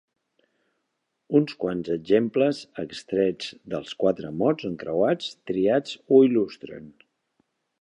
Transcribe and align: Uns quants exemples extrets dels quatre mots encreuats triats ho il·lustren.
Uns 1.39 1.53
quants 1.63 1.91
exemples 1.95 2.61
extrets 2.85 3.51
dels 3.75 3.93
quatre 4.05 4.33
mots 4.41 4.69
encreuats 4.73 5.29
triats 5.51 5.95
ho 6.09 6.23
il·lustren. 6.31 6.91